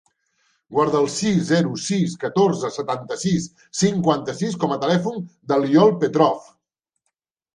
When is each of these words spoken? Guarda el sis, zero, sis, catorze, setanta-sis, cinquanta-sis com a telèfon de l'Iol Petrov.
Guarda 0.75 0.99
el 1.01 1.09
sis, 1.15 1.35
zero, 1.49 1.73
sis, 1.87 2.13
catorze, 2.23 2.71
setanta-sis, 2.77 3.45
cinquanta-sis 3.81 4.57
com 4.63 4.75
a 4.77 4.81
telèfon 4.85 5.21
de 5.53 5.59
l'Iol 5.65 5.93
Petrov. 6.05 6.49